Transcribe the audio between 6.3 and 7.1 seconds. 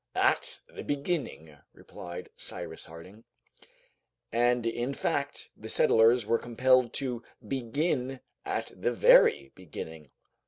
compelled